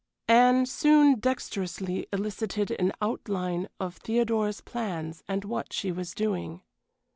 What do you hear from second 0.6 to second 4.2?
soon dexterously elicited an outline of